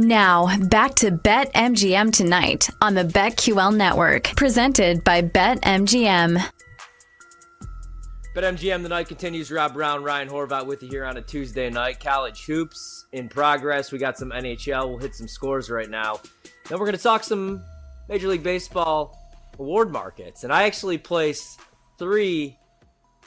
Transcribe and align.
Now, 0.00 0.56
back 0.56 0.94
to 0.94 1.10
BetMGM 1.10 2.10
tonight 2.14 2.70
on 2.80 2.94
the 2.94 3.04
BetQL 3.04 3.76
network, 3.76 4.34
presented 4.34 5.04
by 5.04 5.20
BetMGM. 5.20 6.42
BetMGM 8.34 8.82
tonight 8.82 9.08
continues. 9.08 9.52
Rob 9.52 9.74
Brown, 9.74 10.02
Ryan 10.02 10.30
Horvat 10.30 10.64
with 10.64 10.82
you 10.82 10.88
here 10.88 11.04
on 11.04 11.18
a 11.18 11.20
Tuesday 11.20 11.68
night. 11.68 12.00
College 12.00 12.46
hoops 12.46 13.08
in 13.12 13.28
progress. 13.28 13.92
We 13.92 13.98
got 13.98 14.16
some 14.16 14.30
NHL. 14.30 14.88
We'll 14.88 14.96
hit 14.96 15.14
some 15.14 15.28
scores 15.28 15.68
right 15.68 15.90
now. 15.90 16.18
Then 16.66 16.78
we're 16.78 16.86
going 16.86 16.96
to 16.96 17.02
talk 17.02 17.22
some 17.22 17.62
Major 18.08 18.28
League 18.28 18.42
Baseball 18.42 19.18
award 19.58 19.92
markets. 19.92 20.44
And 20.44 20.52
I 20.52 20.62
actually 20.62 20.96
placed 20.96 21.60
three 21.98 22.56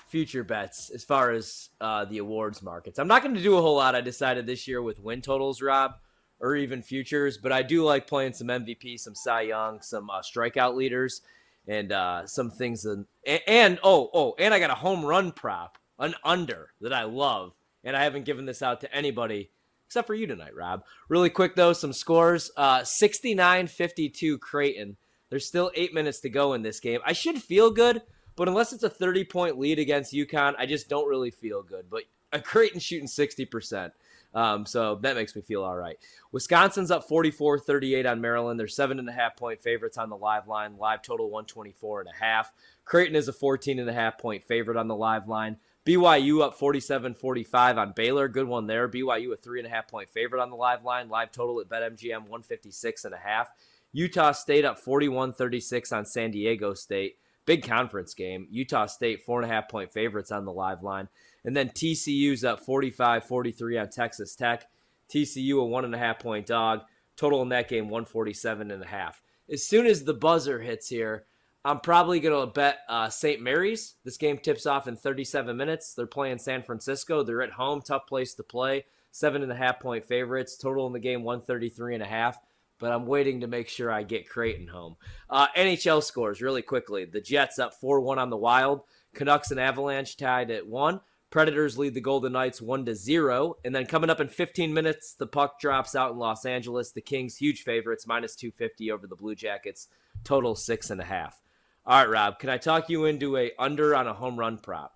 future 0.07 0.43
bets 0.43 0.89
as 0.89 1.03
far 1.03 1.29
as 1.29 1.69
uh, 1.79 2.05
the 2.05 2.17
awards 2.17 2.63
markets. 2.63 2.97
I'm 2.97 3.07
not 3.07 3.21
going 3.21 3.35
to 3.35 3.43
do 3.43 3.57
a 3.57 3.61
whole 3.61 3.75
lot. 3.75 3.93
I 3.93 4.01
decided 4.01 4.47
this 4.47 4.67
year 4.67 4.81
with 4.81 4.99
win 4.99 5.21
totals, 5.21 5.61
Rob 5.61 5.93
or 6.43 6.57
even 6.57 6.83
futures. 6.83 7.37
But 7.37 7.53
I 7.53 7.63
do 7.63 7.83
like 7.83 8.05
playing 8.05 8.33
some 8.33 8.47
MVP, 8.47 8.99
some 8.99 9.15
Cy 9.15 9.43
Young, 9.43 9.81
some 9.81 10.09
uh, 10.09 10.21
strikeout 10.21 10.75
leaders, 10.75 11.21
and 11.67 11.91
uh, 11.91 12.27
some 12.27 12.51
things. 12.51 12.85
and, 12.85 13.07
and 13.47 13.79
oh, 13.81 14.11
oh, 14.13 14.35
and 14.37 14.53
I 14.53 14.59
got 14.59 14.69
a 14.69 14.75
home 14.75 15.03
run 15.03 15.31
prop, 15.31 15.79
an 15.97 16.13
under 16.23 16.73
that 16.81 16.93
I 16.93 17.05
love, 17.05 17.53
and 17.83 17.95
I 17.95 18.03
haven't 18.03 18.25
given 18.25 18.45
this 18.45 18.61
out 18.61 18.81
to 18.81 18.93
anybody 18.93 19.49
except 19.87 20.07
for 20.07 20.15
you 20.15 20.27
tonight, 20.27 20.55
Rob. 20.55 20.83
Really 21.07 21.29
quick 21.29 21.55
though, 21.55 21.73
some 21.73 21.93
scores: 21.93 22.51
uh, 22.57 22.81
69-52 22.81 24.39
Creighton. 24.39 24.97
There's 25.29 25.47
still 25.47 25.71
eight 25.73 25.93
minutes 25.93 26.19
to 26.21 26.29
go 26.29 26.53
in 26.53 26.61
this 26.61 26.79
game. 26.79 26.99
I 27.05 27.13
should 27.13 27.41
feel 27.41 27.71
good, 27.71 28.01
but 28.35 28.47
unless 28.47 28.73
it's 28.73 28.83
a 28.83 28.89
30 28.89 29.23
point 29.23 29.57
lead 29.57 29.79
against 29.79 30.13
UConn, 30.13 30.55
I 30.57 30.65
just 30.65 30.89
don't 30.89 31.07
really 31.07 31.31
feel 31.31 31.63
good. 31.63 31.85
But 31.89 32.03
a 32.31 32.41
Creighton 32.41 32.79
shooting 32.79 33.07
60 33.07 33.45
percent. 33.45 33.93
Um, 34.33 34.65
so 34.65 34.95
that 35.01 35.15
makes 35.15 35.35
me 35.35 35.41
feel 35.41 35.63
all 35.63 35.75
right. 35.75 35.97
Wisconsin's 36.31 36.91
up 36.91 37.07
44 37.07 37.59
38 37.59 38.05
on 38.05 38.21
Maryland. 38.21 38.59
They're 38.59 38.67
seven 38.67 38.99
and 38.99 39.07
a 39.07 39.11
half 39.11 39.35
point 39.35 39.61
favorites 39.61 39.97
on 39.97 40.09
the 40.09 40.17
live 40.17 40.47
line. 40.47 40.77
Live 40.77 41.01
total 41.01 41.29
124 41.29 42.01
and 42.01 42.09
a 42.09 42.23
half. 42.23 42.51
Creighton 42.85 43.15
is 43.15 43.27
a 43.27 43.33
14 43.33 43.79
and 43.79 43.89
a 43.89 43.93
half 43.93 44.17
point 44.17 44.43
favorite 44.43 44.77
on 44.77 44.87
the 44.87 44.95
live 44.95 45.27
line. 45.27 45.57
BYU 45.85 46.41
up 46.41 46.55
47 46.55 47.13
45 47.13 47.77
on 47.77 47.91
Baylor. 47.91 48.27
Good 48.27 48.47
one 48.47 48.67
there. 48.67 48.87
BYU 48.87 49.33
a 49.33 49.37
three 49.37 49.59
and 49.59 49.67
a 49.67 49.69
half 49.69 49.87
point 49.87 50.09
favorite 50.09 50.41
on 50.41 50.49
the 50.49 50.55
live 50.55 50.83
line. 50.83 51.09
Live 51.09 51.31
total 51.31 51.59
at 51.59 51.69
BetMGM 51.69 52.21
156 52.21 53.05
and 53.05 53.13
a 53.13 53.17
half. 53.17 53.51
Utah 53.91 54.31
State 54.31 54.65
up 54.65 54.79
41 54.79 55.33
36 55.33 55.91
on 55.91 56.05
San 56.05 56.31
Diego 56.31 56.73
State. 56.73 57.17
Big 57.45 57.67
conference 57.67 58.13
game. 58.13 58.47
Utah 58.49 58.85
State 58.85 59.25
four 59.25 59.41
and 59.41 59.49
a 59.49 59.53
half 59.53 59.69
point 59.69 59.91
favorites 59.91 60.31
on 60.31 60.45
the 60.45 60.53
live 60.53 60.83
line. 60.83 61.07
And 61.45 61.55
then 61.55 61.69
TCU's 61.69 62.43
up 62.43 62.61
45 62.61 63.25
43 63.25 63.77
on 63.77 63.89
Texas 63.89 64.35
Tech. 64.35 64.69
TCU 65.09 65.59
a 65.59 65.65
one 65.65 65.85
and 65.85 65.93
a 65.93 65.97
half 65.97 66.19
point 66.19 66.45
dog. 66.45 66.81
Total 67.15 67.41
in 67.41 67.49
that 67.49 67.69
game 67.69 67.85
147 67.89 68.71
and 68.71 68.83
a 68.83 68.87
half. 68.87 69.21
As 69.51 69.63
soon 69.63 69.85
as 69.85 70.03
the 70.03 70.13
buzzer 70.13 70.61
hits 70.61 70.87
here, 70.87 71.25
I'm 71.65 71.79
probably 71.79 72.19
going 72.19 72.47
to 72.47 72.51
bet 72.51 72.79
uh, 72.89 73.09
St. 73.09 73.41
Mary's. 73.41 73.95
This 74.03 74.17
game 74.17 74.37
tips 74.37 74.65
off 74.65 74.87
in 74.87 74.95
37 74.95 75.55
minutes. 75.55 75.93
They're 75.93 76.05
playing 76.05 76.39
San 76.39 76.63
Francisco. 76.63 77.23
They're 77.23 77.41
at 77.41 77.51
home, 77.51 77.81
tough 77.81 78.07
place 78.07 78.33
to 78.35 78.43
play. 78.43 78.85
Seven 79.11 79.43
and 79.43 79.51
a 79.51 79.55
half 79.55 79.79
point 79.79 80.03
favorites. 80.03 80.57
Total 80.57 80.87
in 80.87 80.93
the 80.93 80.99
game 80.99 81.23
133 81.23 81.93
and 81.93 82.03
a 82.03 82.07
half. 82.07 82.39
But 82.79 82.91
I'm 82.91 83.05
waiting 83.05 83.41
to 83.41 83.47
make 83.47 83.69
sure 83.69 83.91
I 83.91 84.03
get 84.03 84.29
Creighton 84.29 84.67
home. 84.67 84.95
Uh, 85.29 85.47
NHL 85.55 86.03
scores 86.03 86.41
really 86.41 86.61
quickly. 86.61 87.05
The 87.05 87.21
Jets 87.21 87.59
up 87.59 87.73
4 87.75 88.01
1 88.01 88.19
on 88.19 88.29
the 88.29 88.37
Wild. 88.37 88.81
Canucks 89.13 89.51
and 89.51 89.59
Avalanche 89.59 90.17
tied 90.17 90.51
at 90.51 90.67
1. 90.67 90.99
Predators 91.29 91.77
lead 91.79 91.93
the 91.93 92.01
Golden 92.01 92.33
Knights 92.33 92.61
1 92.61 92.85
to 92.85 92.95
0. 92.95 93.55
And 93.63 93.73
then 93.73 93.85
coming 93.85 94.09
up 94.09 94.19
in 94.19 94.27
15 94.27 94.73
minutes, 94.73 95.15
the 95.17 95.25
puck 95.25 95.59
drops 95.59 95.95
out 95.95 96.11
in 96.11 96.17
Los 96.17 96.45
Angeles. 96.45 96.91
The 96.91 97.01
Kings, 97.01 97.37
huge 97.37 97.63
favorites, 97.63 98.05
minus 98.05 98.35
250 98.35 98.91
over 98.91 99.07
the 99.07 99.15
Blue 99.15 99.33
Jackets, 99.33 99.87
total 100.23 100.55
six 100.55 100.89
and 100.89 101.01
a 101.01 101.05
half. 101.05 101.41
All 101.85 101.99
right, 101.99 102.09
Rob, 102.09 102.39
can 102.39 102.49
I 102.49 102.57
talk 102.57 102.89
you 102.89 103.05
into 103.05 103.35
a 103.37 103.51
under 103.57 103.95
on 103.95 104.07
a 104.07 104.13
home 104.13 104.37
run 104.37 104.57
prop? 104.57 104.93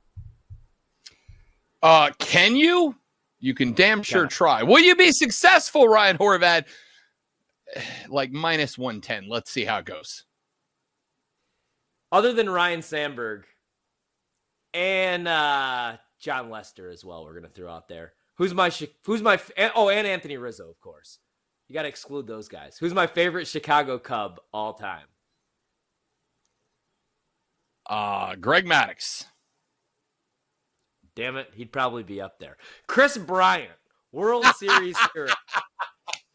Uh, 1.81 2.11
can 2.19 2.55
you? 2.55 2.95
You 3.39 3.53
can 3.53 3.73
damn 3.73 4.01
sure 4.03 4.27
try. 4.27 4.63
Will 4.63 4.79
you 4.79 4.95
be 4.95 5.11
successful, 5.11 5.87
Ryan 5.87 6.17
Horvat? 6.17 6.65
Like 8.09 8.31
minus 8.31 8.77
110. 8.77 9.27
Let's 9.29 9.51
see 9.51 9.65
how 9.65 9.79
it 9.79 9.85
goes. 9.85 10.23
Other 12.11 12.31
than 12.31 12.49
Ryne 12.49 12.81
Sandberg 12.81 13.45
and 14.73 15.27
uh 15.27 15.97
Jon 16.19 16.49
Lester 16.49 16.89
as 16.89 17.03
well. 17.03 17.23
We're 17.23 17.33
gonna 17.33 17.49
throw 17.49 17.69
out 17.69 17.87
there. 17.87 18.13
Who's 18.35 18.53
my 18.53 18.71
who's 19.05 19.21
my 19.21 19.39
oh 19.75 19.89
and 19.89 20.07
Anthony 20.07 20.37
Rizzo 20.37 20.69
of 20.69 20.79
course. 20.79 21.19
You 21.67 21.73
got 21.73 21.81
to 21.81 21.89
exclude 21.89 22.27
those 22.27 22.47
guys. 22.47 22.77
Who's 22.77 22.93
my 22.93 23.07
favorite 23.07 23.45
Chicago 23.45 23.99
Cub 23.99 24.39
all 24.53 24.73
time? 24.73 25.07
Uh 27.89 28.35
Greg 28.35 28.65
Maddux. 28.65 29.25
Damn 31.15 31.35
it, 31.35 31.49
he'd 31.55 31.71
probably 31.71 32.03
be 32.03 32.21
up 32.21 32.39
there. 32.39 32.57
Kris 32.85 33.17
Bryant, 33.17 33.71
World 34.11 34.45
Series 34.57 34.95
hero, 35.13 35.33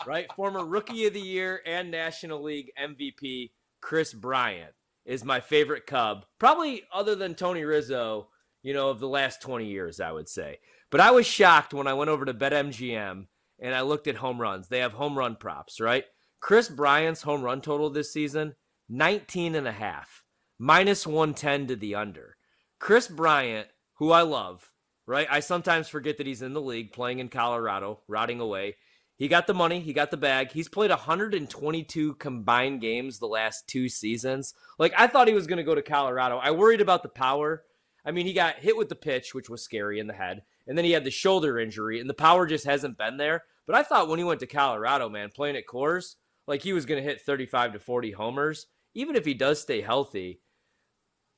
right? 0.07 0.33
Former 0.35 0.65
Rookie 0.65 1.07
of 1.07 1.15
the 1.15 1.21
Year 1.21 1.61
and 1.67 1.91
National 1.91 2.43
League 2.43 2.73
MVP. 2.81 3.51
Kris 3.81 4.13
Bryant 4.13 4.73
is 5.05 5.25
my 5.25 5.41
favorite 5.41 5.87
Cub, 5.87 6.25
probably 6.39 6.85
other 6.93 7.15
than 7.15 7.35
Tony 7.35 7.65
Rizzo 7.65 8.29
you 8.63 8.73
know, 8.73 8.91
of 8.91 9.01
the 9.01 9.09
last 9.09 9.43
20 9.43 9.67
years, 9.67 10.01
I 10.01 10.13
would 10.13 10.29
say. 10.29 10.59
But 10.91 11.01
I 11.01 11.11
was 11.11 11.27
shocked 11.27 11.75
when 11.75 11.87
I 11.87 11.95
went 11.95 12.11
over 12.11 12.25
to 12.25 12.35
BetMGM 12.35 13.27
and 13.59 13.75
I 13.75 13.81
looked 13.83 14.07
at 14.07 14.17
home 14.17 14.41
runs. 14.41 14.69
They 14.69 14.79
have 14.79 14.93
home 14.93 15.19
run 15.19 15.37
props, 15.37 15.81
right? 15.81 16.05
Kris 16.41 16.69
Bryant's 16.69 17.23
home 17.23 17.43
run 17.43 17.61
total 17.61 17.91
this 17.91 18.13
season, 18.13 18.55
19 18.89 19.55
and 19.55 19.67
a 19.67 19.73
half, 19.73 20.25
minus 20.59 21.07
110 21.07 21.69
to 21.69 21.77
the 21.77 21.95
under. 21.95 22.37
Kris 22.79 23.09
Bryant, 23.09 23.69
who 23.95 24.11
I 24.11 24.23
love, 24.23 24.71
right? 25.07 25.29
I 25.31 25.41
sometimes 25.41 25.89
forget 25.89 26.19
that 26.19 26.27
he's 26.27 26.43
in 26.43 26.53
the 26.53 26.61
league 26.61 26.93
playing 26.93 27.21
in 27.21 27.29
Colorado, 27.29 28.01
rotting 28.09 28.41
away. 28.41 28.77
He 29.23 29.29
got 29.29 29.47
the 29.47 29.55
money, 29.55 29.81
he 29.81 29.93
got 29.93 30.11
the 30.11 30.17
bag. 30.17 30.51
He's 30.51 30.69
played 30.69 30.91
122 30.91 32.15
combined 32.15 32.81
games 32.81 33.19
the 33.19 33.27
last 33.27 33.69
two 33.69 33.89
seasons. 33.89 34.55
Like 34.79 34.93
I 34.99 35.07
thought 35.07 35.29
he 35.29 35.35
was 35.35 35.47
going 35.47 35.59
to 35.59 35.63
go 35.63 35.75
to 35.77 35.83
Colorado. 35.83 36.39
I 36.39 36.51
worried 36.51 36.81
about 36.81 37.03
the 37.03 37.09
power 37.09 37.63
I 38.05 38.11
mean, 38.11 38.27
he 38.27 38.33
got 38.33 38.57
hit 38.57 38.77
with 38.77 38.89
the 38.89 38.97
pitch, 38.97 39.35
which 39.35 39.49
was 39.49 39.63
scary 39.63 40.01
in 40.01 40.07
the 40.07 40.13
head, 40.13 40.43
and 40.67 40.77
then 40.77 40.85
he 40.85 40.93
had 40.93 41.05
the 41.05 41.11
shoulder 41.11 41.59
injury, 41.59 42.01
and 42.01 42.11
the 42.11 42.15
power 42.15 42.47
just 42.47 42.65
hasn't 42.65 42.99
been 42.99 43.17
there. 43.17 43.45
But 43.67 43.77
I 43.77 43.83
thought 43.85 44.09
when 44.09 44.19
he 44.19 44.25
went 44.25 44.41
to 44.41 44.47
Colorado, 44.47 45.09
man, 45.09 45.31
playing 45.31 45.57
at 45.57 45.67
Coors, 45.67 46.17
like 46.47 46.63
he 46.63 46.73
was 46.73 46.87
going 46.87 47.03
to 47.03 47.09
hit 47.09 47.21
35 47.21 47.75
to 47.75 47.79
40 47.79 48.13
homers. 48.13 48.67
Even 48.95 49.15
if 49.15 49.25
he 49.25 49.35
does 49.35 49.61
stay 49.61 49.81
healthy, 49.81 50.41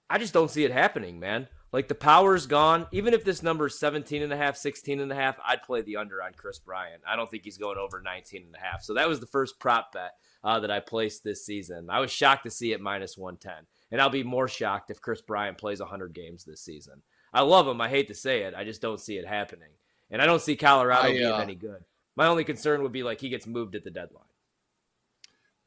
I 0.09 0.19
just 0.19 0.33
don't 0.33 0.51
see 0.51 0.65
it 0.65 0.73
happening, 0.73 1.21
man. 1.21 1.49
Like 1.75 1.89
the 1.89 1.95
power's 1.97 2.47
gone. 2.47 2.87
Even 2.93 3.15
if 3.15 3.25
this 3.25 3.43
number 3.43 3.67
is 3.67 3.77
17 3.81 4.23
and 4.23 4.33
a 4.33 4.37
half, 4.37 4.57
16 4.57 5.01
and 5.01 5.11
a 5.11 5.15
half, 5.17 5.41
I'd 5.45 5.65
play 5.65 5.83
the 5.83 5.97
under 5.97 6.23
on 6.23 6.33
Kris 6.35 6.61
Bryant. 6.61 7.03
I 7.05 7.17
don't 7.17 7.29
think 7.29 7.43
he's 7.43 7.59
going 7.59 7.79
over 7.79 8.01
19 8.01 8.45
and 8.47 8.55
a 8.55 8.65
half. 8.65 8.85
So 8.85 8.95
that 8.95 9.09
was 9.09 9.19
the 9.19 9.27
first 9.27 9.59
prop 9.59 9.91
bet 9.93 10.13
uh, 10.45 10.61
that 10.61 10.71
I 10.71 10.79
placed 10.79 11.25
this 11.25 11.45
season. 11.45 11.89
I 11.91 11.99
was 11.99 12.13
shocked 12.13 12.45
to 12.45 12.51
see 12.53 12.71
it 12.71 12.81
minus 12.81 13.19
110. 13.19 13.67
And 13.91 14.01
I'll 14.01 14.09
be 14.09 14.23
more 14.23 14.47
shocked 14.47 14.93
if 14.93 15.01
Kris 15.01 15.21
Bryant 15.21 15.59
plays 15.59 15.81
100 15.81 16.15
games 16.15 16.45
this 16.45 16.61
season. 16.61 17.03
I 17.33 17.41
love 17.41 17.67
him. 17.67 17.81
I 17.81 17.89
hate 17.89 18.07
to 18.07 18.15
say 18.15 18.43
it. 18.43 18.55
I 18.55 18.63
just 18.63 18.81
don't 18.81 19.01
see 19.01 19.19
it 19.19 19.27
happening. 19.27 19.71
And 20.13 20.23
I 20.23 20.27
don't 20.27 20.41
see 20.41 20.55
Colorado 20.55 21.09
I, 21.09 21.13
being 21.13 21.27
uh, 21.27 21.39
any 21.39 21.57
good. 21.57 21.83
My 22.15 22.29
only 22.29 22.45
concern 22.45 22.85
would 22.85 22.93
be 22.93 23.03
like 23.03 23.21
he 23.21 23.31
gets 23.31 23.49
moved 23.49 23.75
at 23.75 23.83
the 23.83 23.91
deadline. 23.91 24.23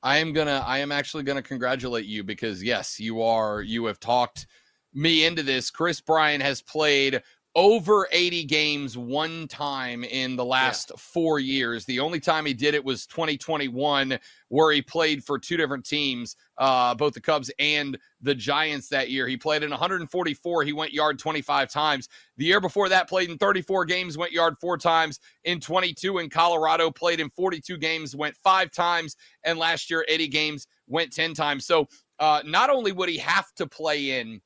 I 0.02 0.20
am 0.20 0.32
gonna 0.32 0.64
I 0.66 0.78
am 0.78 0.94
actually 0.94 1.24
gonna 1.24 1.42
congratulate 1.42 2.06
you 2.06 2.24
because 2.24 2.64
yes, 2.64 2.98
you 2.98 3.24
are 3.24 3.62
you 3.62 3.88
have 3.88 4.00
talked 4.00 4.48
me 4.98 5.26
into 5.26 5.44
this. 5.44 5.70
Kris 5.70 6.02
Bryant 6.02 6.44
has 6.44 6.62
played 6.62 7.22
over 7.56 8.08
80 8.12 8.44
games 8.44 8.98
one 8.98 9.48
time 9.48 10.04
in 10.04 10.36
the 10.36 10.46
last 10.46 10.92
yeah. 10.92 10.98
four 11.00 11.40
years. 11.40 11.86
The 11.86 12.00
only 12.00 12.20
time 12.20 12.46
he 12.46 12.54
did 12.54 12.76
it 12.76 12.84
was 12.84 13.08
2021, 13.08 14.20
where 14.50 14.72
he 14.72 14.82
played 14.82 15.24
for 15.24 15.40
two 15.40 15.58
different 15.58 15.84
teams, 15.84 16.36
uh, 16.58 16.94
both 16.94 17.14
the 17.14 17.22
Cubs 17.22 17.50
and 17.58 17.98
the 18.22 18.36
Giants 18.36 18.90
that 18.90 19.10
year. 19.10 19.28
He 19.28 19.38
played 19.38 19.64
in 19.64 19.72
144. 19.72 20.64
He 20.64 20.74
went 20.74 20.94
yard 20.94 21.18
25 21.18 21.70
times. 21.70 22.10
The 22.38 22.46
year 22.46 22.62
before 22.62 22.90
that, 22.90 23.10
played 23.10 23.32
in 23.32 23.38
34 23.38 23.86
games, 23.86 24.18
went 24.18 24.32
yard 24.32 24.56
four 24.62 24.78
times. 24.78 25.20
In 25.44 25.60
22 25.60 26.20
in 26.20 26.30
Colorado, 26.30 26.92
played 26.92 27.20
in 27.20 27.30
42 27.32 27.78
games, 27.78 28.16
went 28.16 28.36
five 28.36 28.72
times. 28.72 29.16
And 29.44 29.58
last 29.58 29.90
year, 29.90 30.06
80 30.08 30.28
games, 30.28 30.68
went 30.88 31.12
10 31.12 31.34
times. 31.34 31.66
So 31.66 31.88
uh, 32.20 32.42
not 32.46 32.70
only 32.70 32.92
would 32.92 33.10
he 33.10 33.18
have 33.18 33.52
to 33.56 33.66
play 33.66 34.20
in 34.20 34.42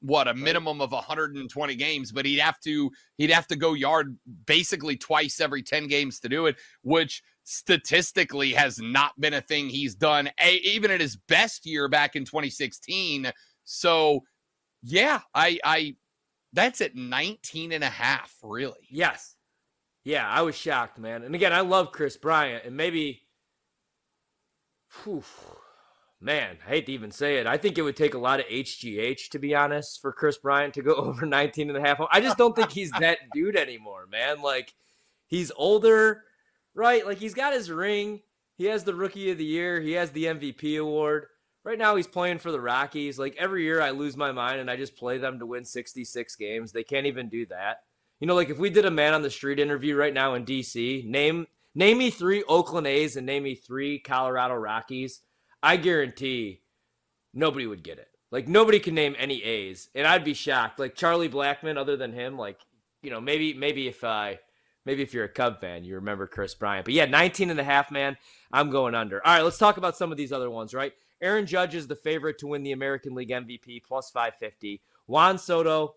what 0.00 0.28
a 0.28 0.34
minimum 0.34 0.80
of 0.80 0.92
120 0.92 1.74
games 1.76 2.10
but 2.10 2.24
he'd 2.24 2.38
have 2.38 2.58
to 2.60 2.90
he'd 3.18 3.30
have 3.30 3.46
to 3.46 3.56
go 3.56 3.74
yard 3.74 4.16
basically 4.46 4.96
twice 4.96 5.40
every 5.40 5.62
10 5.62 5.86
games 5.88 6.20
to 6.20 6.28
do 6.28 6.46
it 6.46 6.56
which 6.82 7.22
statistically 7.44 8.52
has 8.52 8.78
not 8.78 9.12
been 9.20 9.34
a 9.34 9.40
thing 9.40 9.68
he's 9.68 9.94
done 9.94 10.30
even 10.62 10.90
at 10.90 11.00
his 11.00 11.16
best 11.16 11.66
year 11.66 11.88
back 11.88 12.16
in 12.16 12.24
2016 12.24 13.30
so 13.64 14.20
yeah 14.82 15.20
i 15.34 15.58
i 15.64 15.94
that's 16.52 16.80
at 16.80 16.94
19 16.94 17.72
and 17.72 17.84
a 17.84 17.88
half 17.88 18.34
really. 18.42 18.86
Yes. 18.90 19.36
Yeah, 20.04 20.28
I 20.28 20.42
was 20.42 20.54
shocked, 20.54 20.98
man. 20.98 21.22
And 21.22 21.34
again, 21.34 21.52
I 21.52 21.60
love 21.60 21.92
Kris 21.92 22.16
Bryant, 22.16 22.64
and 22.64 22.74
maybe, 22.74 23.20
whew, 25.04 25.22
man, 26.20 26.58
I 26.66 26.68
hate 26.68 26.86
to 26.86 26.92
even 26.92 27.10
say 27.10 27.36
it. 27.36 27.46
I 27.46 27.56
think 27.56 27.78
it 27.78 27.82
would 27.82 27.96
take 27.96 28.14
a 28.14 28.18
lot 28.18 28.40
of 28.40 28.46
HGH, 28.46 29.30
to 29.30 29.38
be 29.38 29.54
honest, 29.54 30.00
for 30.00 30.12
Kris 30.12 30.38
Bryant 30.38 30.74
to 30.74 30.82
go 30.82 30.94
over 30.96 31.26
19 31.26 31.68
and 31.68 31.78
a 31.78 31.80
half. 31.80 32.00
I 32.10 32.20
just 32.20 32.38
don't 32.38 32.54
think 32.54 32.70
he's 32.70 32.90
that 32.92 33.18
dude 33.32 33.56
anymore, 33.56 34.06
man. 34.10 34.42
Like, 34.42 34.74
he's 35.26 35.52
older, 35.56 36.24
right? 36.74 37.06
Like, 37.06 37.18
he's 37.18 37.34
got 37.34 37.52
his 37.52 37.70
ring. 37.70 38.20
He 38.56 38.66
has 38.66 38.84
the 38.84 38.94
Rookie 38.94 39.30
of 39.30 39.38
the 39.38 39.44
Year. 39.44 39.80
He 39.80 39.92
has 39.92 40.10
the 40.10 40.24
MVP 40.24 40.80
award. 40.80 41.26
Right 41.64 41.78
now, 41.78 41.96
he's 41.96 42.06
playing 42.06 42.38
for 42.38 42.52
the 42.52 42.60
Rockies. 42.60 43.18
Like, 43.18 43.36
every 43.38 43.64
year 43.64 43.80
I 43.80 43.90
lose 43.90 44.16
my 44.16 44.32
mind 44.32 44.60
and 44.60 44.70
I 44.70 44.76
just 44.76 44.96
play 44.96 45.18
them 45.18 45.38
to 45.38 45.46
win 45.46 45.64
66 45.64 46.36
games. 46.36 46.72
They 46.72 46.84
can't 46.84 47.06
even 47.06 47.28
do 47.28 47.46
that. 47.46 47.82
You 48.20 48.26
know, 48.26 48.34
like 48.34 48.50
if 48.50 48.58
we 48.58 48.68
did 48.68 48.84
a 48.84 48.90
man 48.90 49.14
on 49.14 49.22
the 49.22 49.30
street 49.30 49.58
interview 49.58 49.96
right 49.96 50.12
now 50.12 50.34
in 50.34 50.44
DC, 50.44 51.06
name 51.06 51.46
name 51.74 51.98
me 51.98 52.10
three 52.10 52.42
Oakland 52.42 52.86
A's 52.86 53.16
and 53.16 53.26
name 53.26 53.44
me 53.44 53.54
three 53.54 53.98
Colorado 53.98 54.54
Rockies. 54.54 55.20
I 55.62 55.76
guarantee 55.76 56.62
nobody 57.34 57.66
would 57.66 57.82
get 57.82 57.98
it. 57.98 58.08
Like 58.30 58.48
nobody 58.48 58.78
can 58.78 58.94
name 58.94 59.16
any 59.18 59.42
A's, 59.42 59.88
and 59.94 60.06
I'd 60.06 60.24
be 60.24 60.34
shocked. 60.34 60.78
Like 60.78 60.94
Charlie 60.94 61.28
Blackmon, 61.28 61.76
other 61.76 61.96
than 61.96 62.12
him, 62.12 62.38
like 62.38 62.60
you 63.02 63.10
know, 63.10 63.20
maybe 63.20 63.54
maybe 63.54 63.88
if 63.88 64.04
I 64.04 64.38
maybe 64.86 65.02
if 65.02 65.12
you're 65.12 65.24
a 65.24 65.28
Cub 65.28 65.60
fan, 65.60 65.84
you 65.84 65.96
remember 65.96 66.26
Kris 66.26 66.54
Bryant. 66.54 66.84
But 66.84 66.94
yeah, 66.94 67.06
19 67.06 67.50
and 67.50 67.60
a 67.60 67.64
half, 67.64 67.90
man. 67.90 68.16
I'm 68.52 68.70
going 68.70 68.94
under. 68.94 69.24
All 69.26 69.34
right, 69.34 69.42
let's 69.42 69.58
talk 69.58 69.76
about 69.76 69.96
some 69.96 70.12
of 70.12 70.18
these 70.18 70.32
other 70.32 70.50
ones, 70.50 70.74
right? 70.74 70.92
Aaron 71.20 71.44
Judge 71.44 71.74
is 71.74 71.86
the 71.86 71.96
favorite 71.96 72.38
to 72.38 72.46
win 72.46 72.62
the 72.62 72.72
American 72.72 73.14
League 73.14 73.30
MVP, 73.30 73.82
plus 73.86 74.10
550. 74.10 74.80
Juan 75.06 75.36
Soto, 75.38 75.96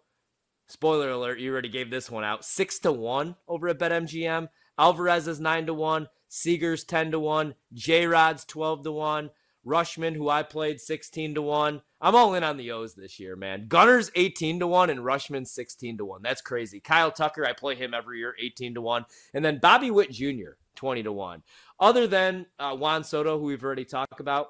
Spoiler 0.67 1.11
alert, 1.11 1.39
you 1.39 1.51
already 1.51 1.69
gave 1.69 1.89
this 1.89 2.09
one 2.09 2.23
out. 2.23 2.43
Six 2.45 2.79
to 2.79 2.91
one 2.91 3.35
over 3.47 3.67
at 3.67 3.79
BetMGM. 3.79 4.49
Alvarez 4.77 5.27
is 5.27 5.39
nine 5.39 5.65
to 5.67 5.73
one. 5.73 6.07
Seager's 6.29 6.83
10 6.83 7.11
to 7.11 7.19
1. 7.19 7.53
J 7.73 8.07
Rod's 8.07 8.43
12 8.45 8.85
to 8.85 8.91
1. 8.91 9.29
Rutschman, 9.65 10.15
who 10.15 10.29
I 10.29 10.43
played 10.43 10.81
16 10.81 11.35
to 11.35 11.41
1. 11.41 11.81
I'm 12.01 12.15
all 12.15 12.33
in 12.33 12.43
on 12.43 12.57
the 12.57 12.71
O's 12.71 12.95
this 12.95 13.19
year, 13.19 13.35
man. 13.35 13.67
Gunnar's 13.67 14.11
18 14.15 14.59
to 14.59 14.67
1 14.67 14.89
and 14.89 14.99
Rutschman 14.99 15.47
16 15.47 15.97
to 15.97 16.05
1. 16.05 16.21
That's 16.21 16.41
crazy. 16.41 16.79
Kyle 16.79 17.11
Tucker, 17.11 17.45
I 17.45 17.53
play 17.53 17.75
him 17.75 17.93
every 17.93 18.19
year, 18.19 18.35
18 18.39 18.75
to 18.75 18.81
1. 18.81 19.05
And 19.33 19.43
then 19.43 19.59
Bobby 19.59 19.91
Witt 19.91 20.11
Jr., 20.11 20.57
20 20.75 21.03
to 21.03 21.11
1. 21.11 21.43
Other 21.79 22.07
than 22.07 22.45
uh, 22.59 22.75
Juan 22.75 23.03
Soto, 23.03 23.39
who 23.39 23.45
we've 23.45 23.63
already 23.63 23.85
talked 23.85 24.19
about, 24.19 24.47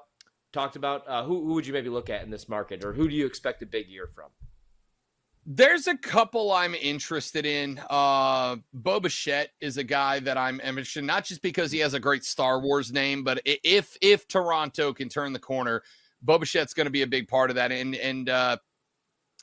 talked 0.52 0.76
about, 0.76 1.06
uh, 1.06 1.24
who, 1.24 1.44
who 1.46 1.54
would 1.54 1.66
you 1.66 1.72
maybe 1.72 1.90
look 1.90 2.10
at 2.10 2.24
in 2.24 2.30
this 2.30 2.48
market 2.48 2.84
or 2.84 2.92
who 2.92 3.08
do 3.08 3.14
you 3.14 3.26
expect 3.26 3.62
a 3.62 3.66
big 3.66 3.88
year 3.88 4.08
from? 4.14 4.30
There's 5.46 5.86
a 5.86 5.96
couple 5.96 6.52
I'm 6.52 6.74
interested 6.74 7.44
in. 7.44 7.78
Uh 7.90 8.56
Bo 8.72 9.00
Bichette 9.00 9.50
is 9.60 9.76
a 9.76 9.84
guy 9.84 10.20
that 10.20 10.38
I'm 10.38 10.60
interested 10.60 11.00
in, 11.00 11.06
not 11.06 11.24
just 11.24 11.42
because 11.42 11.70
he 11.70 11.80
has 11.80 11.92
a 11.92 12.00
great 12.00 12.24
Star 12.24 12.60
Wars 12.60 12.92
name, 12.92 13.24
but 13.24 13.42
if 13.44 13.96
if 14.00 14.26
Toronto 14.26 14.94
can 14.94 15.08
turn 15.10 15.32
the 15.34 15.38
corner, 15.38 15.82
Bo 16.22 16.38
Bichette's 16.38 16.72
going 16.72 16.86
to 16.86 16.90
be 16.90 17.02
a 17.02 17.06
big 17.06 17.28
part 17.28 17.50
of 17.50 17.56
that. 17.56 17.72
And 17.72 17.94
and 17.94 18.28
uh 18.30 18.56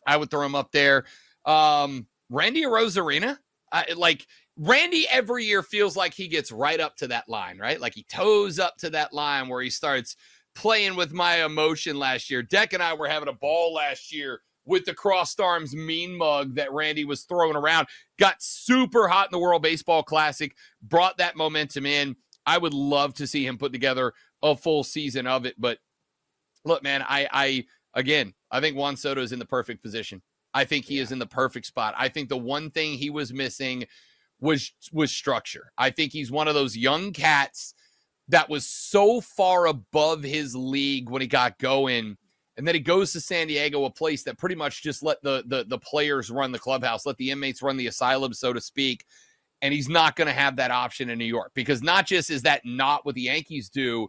I 0.07 0.17
would 0.17 0.31
throw 0.31 0.45
him 0.45 0.55
up 0.55 0.71
there. 0.71 1.05
Um 1.45 2.07
Randy 2.29 2.63
Arozarena, 2.63 3.37
I, 3.71 3.93
like 3.95 4.25
Randy 4.57 5.05
every 5.07 5.45
year 5.45 5.61
feels 5.61 5.95
like 5.95 6.15
he 6.15 6.27
gets 6.27 6.51
right 6.51 6.79
up 6.79 6.95
to 6.97 7.07
that 7.09 7.29
line, 7.29 7.59
right? 7.59 7.79
Like 7.79 7.93
he 7.93 8.05
toes 8.09 8.57
up 8.57 8.77
to 8.77 8.89
that 8.91 9.13
line 9.13 9.49
where 9.49 9.61
he 9.61 9.69
starts 9.69 10.15
playing 10.55 10.95
with 10.95 11.13
my 11.13 11.45
emotion 11.45 11.99
last 11.99 12.29
year. 12.31 12.41
Deck 12.41 12.73
and 12.73 12.81
I 12.81 12.93
were 12.95 13.07
having 13.07 13.29
a 13.29 13.33
ball 13.33 13.73
last 13.73 14.11
year 14.13 14.41
with 14.65 14.85
the 14.85 14.93
crossed 14.93 15.39
arms 15.39 15.75
mean 15.75 16.15
mug 16.17 16.55
that 16.55 16.71
Randy 16.71 17.05
was 17.05 17.23
throwing 17.23 17.55
around. 17.55 17.87
Got 18.19 18.41
super 18.41 19.07
hot 19.07 19.27
in 19.27 19.31
the 19.31 19.39
World 19.39 19.61
Baseball 19.61 20.03
Classic, 20.03 20.55
brought 20.81 21.17
that 21.17 21.35
momentum 21.35 21.85
in. 21.85 22.15
I 22.45 22.57
would 22.57 22.73
love 22.73 23.13
to 23.15 23.27
see 23.27 23.45
him 23.45 23.57
put 23.57 23.71
together 23.71 24.13
a 24.41 24.55
full 24.55 24.83
season 24.83 25.27
of 25.27 25.45
it. 25.45 25.55
But 25.57 25.79
look, 26.65 26.83
man, 26.83 27.03
I, 27.07 27.27
I 27.31 27.65
again, 27.93 28.33
I 28.49 28.59
think 28.59 28.75
Juan 28.75 28.97
Soto 28.97 29.21
is 29.21 29.31
in 29.31 29.39
the 29.39 29.45
perfect 29.45 29.83
position. 29.83 30.21
I 30.53 30.65
think 30.65 30.85
he 30.85 30.97
yeah. 30.97 31.03
is 31.03 31.11
in 31.11 31.19
the 31.19 31.25
perfect 31.25 31.65
spot. 31.65 31.93
I 31.97 32.09
think 32.09 32.29
the 32.29 32.37
one 32.37 32.71
thing 32.71 32.93
he 32.97 33.09
was 33.09 33.33
missing 33.33 33.85
was 34.39 34.73
was 34.91 35.11
structure. 35.11 35.71
I 35.77 35.91
think 35.91 36.11
he's 36.11 36.31
one 36.31 36.47
of 36.47 36.55
those 36.55 36.75
young 36.75 37.13
cats 37.13 37.73
that 38.27 38.49
was 38.49 38.65
so 38.65 39.21
far 39.21 39.67
above 39.67 40.23
his 40.23 40.55
league 40.55 41.09
when 41.09 41.21
he 41.21 41.27
got 41.27 41.59
going 41.59 42.17
and 42.61 42.67
then 42.67 42.75
he 42.75 42.81
goes 42.81 43.11
to 43.13 43.19
San 43.19 43.47
Diego, 43.47 43.85
a 43.85 43.89
place 43.89 44.21
that 44.21 44.37
pretty 44.37 44.53
much 44.53 44.83
just 44.83 45.01
let 45.01 45.19
the 45.23 45.41
the, 45.47 45.65
the 45.67 45.79
players 45.79 46.29
run 46.29 46.51
the 46.51 46.59
clubhouse, 46.59 47.07
let 47.07 47.17
the 47.17 47.31
inmates 47.31 47.63
run 47.63 47.75
the 47.75 47.87
asylum, 47.87 48.35
so 48.35 48.53
to 48.53 48.61
speak. 48.61 49.03
And 49.63 49.73
he's 49.73 49.89
not 49.89 50.15
going 50.15 50.27
to 50.27 50.33
have 50.33 50.57
that 50.57 50.69
option 50.69 51.09
in 51.09 51.17
New 51.17 51.25
York 51.25 51.53
because 51.55 51.81
not 51.81 52.05
just 52.05 52.29
is 52.29 52.43
that 52.43 52.61
not 52.63 53.03
what 53.03 53.15
the 53.15 53.23
Yankees 53.23 53.67
do, 53.67 54.07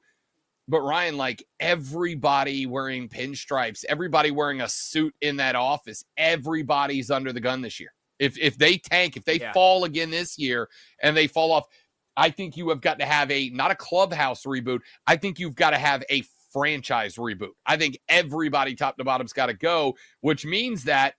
but 0.69 0.83
Ryan, 0.83 1.17
like 1.17 1.43
everybody 1.61 2.67
wearing 2.67 3.09
pinstripes, 3.09 3.87
everybody 3.89 4.31
wearing 4.31 4.61
a 4.61 4.69
suit 4.69 5.15
in 5.23 5.37
that 5.37 5.57
office, 5.57 6.05
everybody's 6.19 7.11
under 7.11 7.33
the 7.33 7.41
gun 7.41 7.63
this 7.63 7.81
year. 7.81 7.95
If 8.19 8.39
if 8.39 8.59
they 8.59 8.77
tank, 8.77 9.17
if 9.17 9.25
they 9.25 9.39
yeah. 9.39 9.55
fall 9.55 9.85
again 9.85 10.11
this 10.11 10.39
year 10.39 10.69
and 11.03 11.17
they 11.17 11.27
fall 11.27 11.53
off, 11.53 11.69
I 12.19 12.29
think 12.29 12.59
you 12.59 12.69
have 12.69 12.83
got 12.83 12.99
to 12.99 13.07
have 13.07 13.31
a 13.31 13.49
not 13.49 13.71
a 13.71 13.77
clubhouse 13.77 14.45
reboot. 14.45 14.81
I 15.07 15.17
think 15.17 15.39
you've 15.39 15.55
got 15.55 15.71
to 15.71 15.79
have 15.79 16.05
a 16.11 16.23
franchise 16.53 17.17
reboot. 17.17 17.53
I 17.67 17.77
think 17.77 17.99
everybody 18.09 18.75
top 18.75 18.97
to 18.99 19.05
bottom's 19.05 19.33
got 19.33 19.47
to 19.47 19.55
go, 19.55 19.97
which 20.21 20.45
means 20.45 20.85
that 20.85 21.15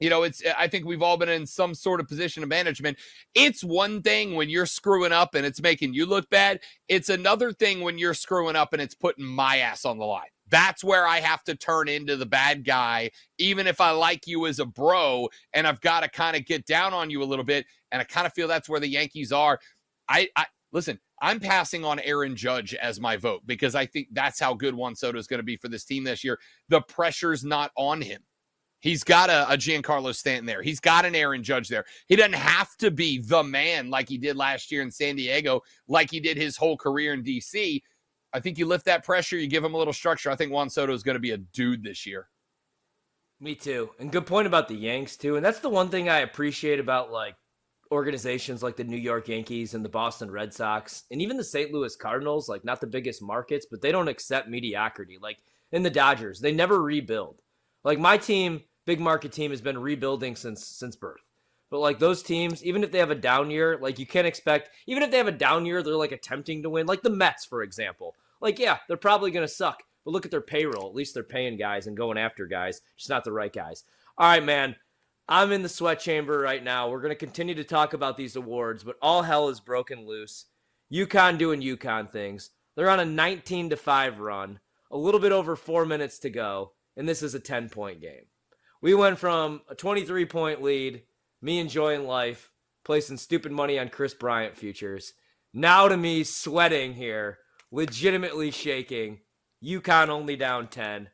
you 0.00 0.10
know, 0.10 0.22
it's 0.22 0.42
I 0.56 0.68
think 0.68 0.86
we've 0.86 1.02
all 1.02 1.16
been 1.16 1.28
in 1.28 1.46
some 1.46 1.74
sort 1.74 2.00
of 2.00 2.06
position 2.06 2.42
of 2.42 2.48
management. 2.48 2.98
It's 3.34 3.64
one 3.64 4.02
thing 4.02 4.34
when 4.34 4.48
you're 4.48 4.66
screwing 4.66 5.12
up 5.12 5.34
and 5.34 5.44
it's 5.44 5.60
making 5.60 5.94
you 5.94 6.06
look 6.06 6.30
bad. 6.30 6.60
It's 6.88 7.08
another 7.08 7.52
thing 7.52 7.80
when 7.80 7.98
you're 7.98 8.14
screwing 8.14 8.56
up 8.56 8.72
and 8.72 8.80
it's 8.80 8.94
putting 8.94 9.24
my 9.24 9.58
ass 9.58 9.84
on 9.84 9.98
the 9.98 10.04
line. 10.04 10.28
That's 10.50 10.82
where 10.82 11.06
I 11.06 11.20
have 11.20 11.42
to 11.44 11.54
turn 11.54 11.88
into 11.88 12.16
the 12.16 12.26
bad 12.26 12.64
guy, 12.64 13.10
even 13.38 13.66
if 13.66 13.80
I 13.80 13.90
like 13.90 14.26
you 14.26 14.46
as 14.46 14.60
a 14.60 14.66
bro, 14.66 15.28
and 15.52 15.66
I've 15.66 15.80
got 15.80 16.00
to 16.00 16.08
kind 16.08 16.36
of 16.36 16.46
get 16.46 16.64
down 16.64 16.94
on 16.94 17.10
you 17.10 17.22
a 17.22 17.24
little 17.24 17.44
bit. 17.44 17.66
And 17.92 18.00
I 18.00 18.04
kind 18.04 18.26
of 18.26 18.32
feel 18.32 18.48
that's 18.48 18.68
where 18.68 18.80
the 18.80 18.88
Yankees 18.88 19.32
are. 19.32 19.58
I, 20.08 20.28
I 20.36 20.46
listen, 20.72 21.00
I'm 21.20 21.40
passing 21.40 21.84
on 21.84 21.98
Aaron 22.00 22.36
Judge 22.36 22.74
as 22.74 23.00
my 23.00 23.16
vote 23.16 23.42
because 23.46 23.74
I 23.74 23.86
think 23.86 24.08
that's 24.12 24.38
how 24.40 24.54
good 24.54 24.74
Juan 24.74 24.94
Soto 24.94 25.18
is 25.18 25.26
going 25.26 25.38
to 25.38 25.44
be 25.44 25.56
for 25.56 25.68
this 25.68 25.84
team 25.84 26.04
this 26.04 26.22
year. 26.22 26.38
The 26.68 26.80
pressure's 26.82 27.44
not 27.44 27.72
on 27.76 28.00
him. 28.00 28.22
He's 28.80 29.02
got 29.02 29.28
a, 29.28 29.52
a 29.52 29.56
Giancarlo 29.56 30.14
Stanton 30.14 30.46
there. 30.46 30.62
He's 30.62 30.78
got 30.78 31.04
an 31.04 31.16
Aaron 31.16 31.42
Judge 31.42 31.68
there. 31.68 31.84
He 32.06 32.14
doesn't 32.14 32.34
have 32.34 32.76
to 32.76 32.90
be 32.90 33.18
the 33.18 33.42
man 33.42 33.90
like 33.90 34.08
he 34.08 34.18
did 34.18 34.36
last 34.36 34.70
year 34.70 34.82
in 34.82 34.90
San 34.90 35.16
Diego, 35.16 35.62
like 35.88 36.10
he 36.10 36.20
did 36.20 36.36
his 36.36 36.56
whole 36.56 36.76
career 36.76 37.12
in 37.12 37.24
DC. 37.24 37.82
I 38.32 38.40
think 38.40 38.58
you 38.58 38.66
lift 38.66 38.84
that 38.84 39.04
pressure, 39.04 39.36
you 39.36 39.48
give 39.48 39.64
him 39.64 39.74
a 39.74 39.78
little 39.78 39.92
structure. 39.92 40.30
I 40.30 40.36
think 40.36 40.52
Juan 40.52 40.70
Soto 40.70 40.92
is 40.92 41.02
going 41.02 41.16
to 41.16 41.20
be 41.20 41.32
a 41.32 41.38
dude 41.38 41.82
this 41.82 42.06
year. 42.06 42.28
Me 43.40 43.54
too. 43.54 43.90
And 43.98 44.12
good 44.12 44.26
point 44.26 44.46
about 44.46 44.68
the 44.68 44.74
Yanks 44.74 45.16
too. 45.16 45.36
And 45.36 45.44
that's 45.44 45.60
the 45.60 45.68
one 45.68 45.88
thing 45.88 46.08
I 46.08 46.18
appreciate 46.18 46.78
about 46.78 47.10
like 47.10 47.34
organizations 47.90 48.62
like 48.62 48.76
the 48.76 48.84
New 48.84 48.96
York 48.96 49.28
Yankees 49.28 49.74
and 49.74 49.84
the 49.84 49.88
Boston 49.88 50.30
Red 50.30 50.52
Sox 50.52 51.04
and 51.10 51.20
even 51.22 51.36
the 51.36 51.44
St. 51.44 51.72
Louis 51.72 51.94
Cardinals, 51.96 52.48
like 52.48 52.64
not 52.64 52.80
the 52.80 52.86
biggest 52.86 53.22
markets, 53.22 53.66
but 53.70 53.80
they 53.80 53.92
don't 53.92 54.08
accept 54.08 54.48
mediocrity. 54.48 55.18
Like 55.20 55.38
in 55.72 55.82
the 55.82 55.90
Dodgers, 55.90 56.40
they 56.40 56.52
never 56.52 56.82
rebuild. 56.82 57.40
Like 57.84 57.98
my 57.98 58.16
team, 58.16 58.62
big 58.84 59.00
market 59.00 59.32
team 59.32 59.50
has 59.50 59.60
been 59.60 59.78
rebuilding 59.78 60.36
since 60.36 60.66
since 60.66 60.96
birth. 60.96 61.22
But 61.70 61.80
like 61.80 61.98
those 61.98 62.22
teams, 62.22 62.64
even 62.64 62.82
if 62.82 62.90
they 62.90 62.98
have 62.98 63.10
a 63.10 63.14
down 63.14 63.50
year, 63.50 63.78
like 63.80 63.98
you 63.98 64.06
can't 64.06 64.26
expect 64.26 64.70
even 64.86 65.02
if 65.02 65.10
they 65.10 65.18
have 65.18 65.28
a 65.28 65.32
down 65.32 65.66
year, 65.66 65.82
they're 65.82 65.94
like 65.94 66.12
attempting 66.12 66.62
to 66.62 66.70
win. 66.70 66.86
Like 66.86 67.02
the 67.02 67.10
Mets, 67.10 67.44
for 67.44 67.62
example. 67.62 68.14
Like, 68.40 68.58
yeah, 68.58 68.78
they're 68.86 68.96
probably 68.96 69.30
gonna 69.30 69.48
suck. 69.48 69.82
But 70.04 70.12
look 70.12 70.24
at 70.24 70.30
their 70.30 70.40
payroll. 70.40 70.88
At 70.88 70.94
least 70.94 71.14
they're 71.14 71.22
paying 71.22 71.56
guys 71.56 71.86
and 71.86 71.96
going 71.96 72.18
after 72.18 72.46
guys, 72.46 72.80
just 72.96 73.10
not 73.10 73.24
the 73.24 73.32
right 73.32 73.52
guys. 73.52 73.84
All 74.16 74.28
right, 74.28 74.44
man. 74.44 74.74
I'm 75.28 75.52
in 75.52 75.62
the 75.62 75.68
sweat 75.68 76.00
chamber 76.00 76.38
right 76.38 76.64
now. 76.64 76.88
We're 76.88 77.02
going 77.02 77.10
to 77.10 77.14
continue 77.14 77.54
to 77.54 77.64
talk 77.64 77.92
about 77.92 78.16
these 78.16 78.34
awards, 78.34 78.82
but 78.82 78.96
all 79.02 79.22
hell 79.22 79.50
is 79.50 79.60
broken 79.60 80.06
loose. 80.06 80.46
UConn 80.90 81.36
doing 81.36 81.60
UConn 81.60 82.08
things. 82.10 82.50
They're 82.76 82.88
on 82.88 83.00
a 83.00 83.04
19 83.04 83.70
to 83.70 83.76
5 83.76 84.20
run, 84.20 84.60
a 84.90 84.96
little 84.96 85.20
bit 85.20 85.32
over 85.32 85.54
four 85.54 85.84
minutes 85.84 86.18
to 86.20 86.30
go, 86.30 86.72
and 86.96 87.06
this 87.06 87.22
is 87.22 87.34
a 87.34 87.40
10 87.40 87.68
point 87.68 88.00
game. 88.00 88.24
We 88.80 88.94
went 88.94 89.18
from 89.18 89.60
a 89.68 89.74
23 89.74 90.24
point 90.24 90.62
lead, 90.62 91.02
me 91.42 91.58
enjoying 91.58 92.06
life, 92.06 92.50
placing 92.84 93.18
stupid 93.18 93.52
money 93.52 93.78
on 93.78 93.90
Kris 93.90 94.14
Bryant 94.14 94.56
futures, 94.56 95.12
now 95.52 95.88
to 95.88 95.96
me 95.96 96.24
sweating 96.24 96.94
here, 96.94 97.38
legitimately 97.70 98.50
shaking. 98.50 99.20
UConn 99.62 100.08
only 100.08 100.36
down 100.36 100.68
10. 100.68 101.08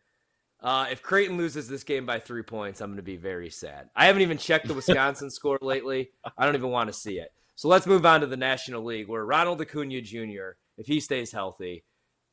Uh, 0.65 0.87
if 0.91 1.03
Creighton 1.03 1.37
loses 1.37 1.69
this 1.69 1.85
game 1.85 2.07
by 2.07 2.19
three 2.19 2.43
points, 2.43 2.81
I'm 2.81 2.89
going 2.89 2.97
to 2.97 3.03
be 3.03 3.19
very 3.19 3.51
sad. 3.51 3.91
I 3.95 4.07
haven't 4.07 4.23
even 4.23 4.39
checked 4.39 4.67
the 4.67 4.73
Wisconsin 4.73 5.31
score 5.31 5.59
lately. 5.61 6.09
I 6.39 6.47
don't 6.47 6.55
even 6.55 6.71
want 6.71 6.89
to 6.89 6.95
see 6.95 7.19
it. 7.19 7.29
So 7.55 7.69
let's 7.69 7.87
move 7.87 8.07
on 8.07 8.23
to 8.23 8.27
the 8.27 8.39
National 8.39 8.83
League, 8.83 9.07
where 9.07 9.27
Ronald 9.27 9.61
Acuna 9.61 10.01
Jr., 10.01 10.57
if 10.79 10.87
he 10.87 11.01
stays 11.01 11.31
healthy, 11.31 11.85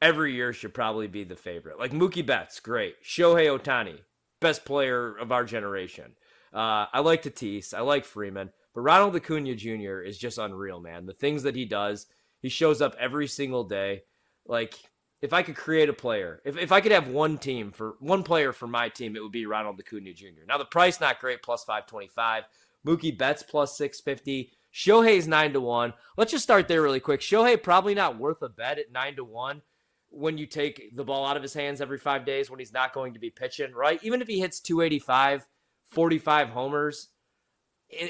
every 0.02 0.34
year 0.34 0.54
should 0.54 0.74
probably 0.74 1.08
be 1.08 1.26
the 1.26 1.36
favorite. 1.36 1.78
Like 1.78 1.92
Mookie 1.92 2.26
Betts, 2.26 2.62
great. 2.62 2.96
Shohei 3.04 3.48
Ohtani, 3.48 4.00
best 4.40 4.64
player 4.64 5.14
of 5.18 5.34
our 5.34 5.44
generation. 5.44 6.14
Uh, 6.54 6.86
I 6.94 7.02
like 7.02 7.24
Tatis. 7.24 7.74
I 7.74 7.82
like 7.82 8.06
Freeman. 8.06 8.50
But 8.74 8.82
Ronald 8.82 9.16
Acuna 9.16 9.56
Jr. 9.56 10.02
is 10.02 10.18
just 10.18 10.38
unreal, 10.38 10.80
man. 10.80 11.06
The 11.06 11.14
things 11.14 11.44
that 11.44 11.56
he 11.56 11.66
does, 11.66 12.08
he 12.42 12.48
shows 12.48 12.82
up 12.82 12.96
every 12.98 13.28
single 13.28 13.66
day. 13.66 14.04
Like, 14.46 14.76
if 15.22 15.34
I 15.34 15.44
could 15.44 15.56
create 15.56 15.90
a 15.90 15.94
player, 15.94 16.42
if, 16.46 16.58
if 16.58 16.72
I 16.72 16.82
could 16.82 16.92
have 16.92 17.08
one 17.08 17.38
team 17.38 17.72
for 17.72 17.96
one 18.00 18.24
player 18.24 18.54
for 18.54 18.68
my 18.68 18.90
team, 18.90 19.16
it 19.16 19.22
would 19.22 19.32
be 19.32 19.46
Ronald 19.46 19.80
Acuna 19.80 20.14
Jr. 20.14 20.46
Now 20.48 20.58
the 20.58 20.66
price 20.66 21.00
not 21.00 21.20
great, 21.20 21.44
plus 21.44 21.64
five 21.64 21.88
twenty 21.88 22.08
five. 22.08 22.44
Mookie 22.86 23.16
Betts 23.16 23.44
plus 23.44 23.78
six 23.78 24.00
fifty. 24.00 24.52
Shohei's 24.74 25.28
nine 25.28 25.54
to 25.54 25.62
one. 25.62 25.94
Let's 26.18 26.32
just 26.32 26.44
start 26.44 26.68
there 26.68 26.82
really 26.82 27.00
quick. 27.00 27.22
Shohei 27.22 27.62
probably 27.62 27.94
not 27.94 28.18
worth 28.18 28.42
a 28.42 28.50
bet 28.50 28.80
at 28.80 28.92
nine 28.92 29.16
to 29.18 29.24
one 29.24 29.62
when 30.10 30.38
you 30.38 30.46
take 30.46 30.96
the 30.96 31.04
ball 31.04 31.26
out 31.26 31.38
of 31.38 31.44
his 31.44 31.54
hands 31.54 31.82
every 31.82 31.98
five 31.98 32.26
days 32.26 32.50
when 32.50 32.60
he's 32.60 32.74
not 32.74 32.94
going 32.94 33.14
to 33.14 33.20
be 33.20 33.30
pitching, 33.30 33.74
right? 33.74 34.00
Even 34.04 34.22
if 34.22 34.28
he 34.28 34.40
hits 34.40 34.60
285, 34.60 35.48
45 35.90 36.50
homers, 36.50 37.08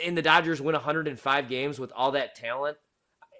and, 0.05 0.17
the 0.17 0.21
Dodgers 0.21 0.61
win 0.61 0.73
105 0.73 1.49
games 1.49 1.79
with 1.79 1.91
all 1.95 2.11
that 2.11 2.35
talent, 2.35 2.77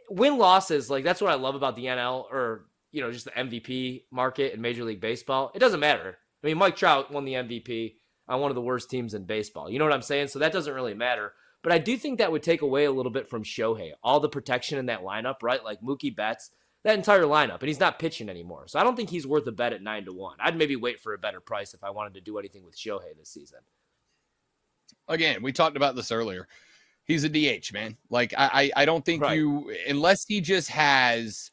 win 0.10 0.38
losses, 0.38 0.90
like 0.90 1.04
that's 1.04 1.22
what 1.22 1.32
I 1.32 1.36
love 1.36 1.56
about 1.56 1.76
the 1.76 1.86
NL 1.86 2.26
or 2.32 2.66
you 2.92 3.02
know, 3.02 3.12
just 3.12 3.26
the 3.26 3.32
MVP 3.32 4.04
market 4.12 4.54
in 4.54 4.62
Major 4.62 4.84
League 4.84 5.02
Baseball, 5.02 5.52
it 5.54 5.60
doesn't 5.60 5.80
matter. 5.80 6.18
I 6.44 6.48
mean, 6.48 6.58
Mike 6.58 6.76
Trout 6.76 7.12
won 7.12 7.26
the 7.26 7.34
MVP 7.34 7.96
on 8.28 8.40
one 8.42 8.52
of 8.52 8.56
the 8.56 8.62
worst 8.62 8.90
teams 8.90 9.14
in 9.14 9.26
baseball. 9.26 9.70
You 9.70 9.80
know 9.80 9.86
what 9.86 9.94
I'm 9.94 10.02
saying? 10.02 10.28
So 10.28 10.40
that 10.40 10.54
doesn't 10.54 10.74
really 10.74 10.94
matter. 10.94 11.34
But 11.64 11.74
I 11.74 11.78
do 11.78 11.96
think 11.96 12.18
that 12.18 12.32
would 12.32 12.44
take 12.44 12.62
away 12.62 12.86
a 12.86 12.92
little 12.92 13.12
bit 13.12 13.28
from 13.28 13.44
Shohei. 13.44 13.92
All 14.04 14.20
the 14.20 14.30
protection 14.30 14.80
in 14.80 14.88
that 14.88 15.04
lineup, 15.04 15.44
right? 15.44 15.64
Like 15.64 15.82
Mookie 15.82 16.16
Betts, 16.16 16.50
that 16.84 16.98
entire 16.98 17.24
lineup, 17.24 17.60
and 17.60 17.68
he's 17.68 17.80
not 17.80 18.00
pitching 18.00 18.30
anymore. 18.30 18.68
So 18.68 18.80
I 18.80 18.84
don't 18.84 18.96
think 18.96 19.12
he's 19.12 19.28
worth 19.28 19.46
a 19.46 19.52
bet 19.52 19.74
at 19.74 19.84
nine 19.84 20.06
to 20.06 20.14
one. 20.14 20.38
I'd 20.40 20.58
maybe 20.58 20.76
wait 20.76 21.00
for 21.00 21.14
a 21.14 21.20
better 21.20 21.40
price 21.40 21.74
if 21.74 21.84
I 21.84 21.92
wanted 21.92 22.16
to 22.16 22.22
do 22.22 22.40
anything 22.40 22.66
with 22.66 22.76
Shohei 22.76 23.16
this 23.18 23.30
season. 23.30 23.60
Again, 25.08 25.44
we 25.44 25.52
talked 25.52 25.78
about 25.78 25.96
this 25.96 26.12
earlier. 26.12 26.48
He's 27.06 27.24
a 27.24 27.30
DH, 27.30 27.74
man. 27.74 27.98
Like 28.10 28.34
I, 28.36 28.72
I 28.76 28.86
don't 28.86 29.06
think 29.06 29.22
right. 29.22 29.38
you, 29.38 29.76
unless 29.88 30.26
he 30.26 30.42
just 30.42 30.70
has 30.70 31.52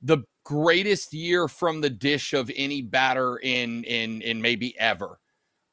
the 0.00 0.18
greatest 0.44 1.12
year 1.12 1.48
from 1.48 1.80
the 1.80 1.90
dish 1.90 2.34
of 2.34 2.50
any 2.54 2.82
batter 2.82 3.38
in 3.38 3.84
in 3.84 4.22
in 4.22 4.40
maybe 4.40 4.78
ever 4.78 5.18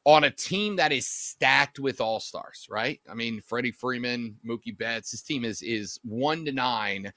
on 0.06 0.24
a 0.24 0.32
team 0.32 0.76
that 0.78 0.92
is 0.92 1.08
stacked 1.08 1.80
with 1.80 2.02
all 2.02 2.20
stars, 2.20 2.66
right? 2.70 3.00
I 3.10 3.14
mean, 3.14 3.42
Freddie 3.42 3.72
Freeman, 3.72 4.36
Mookie 4.46 4.78
Betts, 4.78 5.12
his 5.12 5.22
team 5.22 5.46
is 5.46 5.62
is 5.62 6.00
one 6.04 6.46
to 6.46 6.52
nine, 6.52 7.12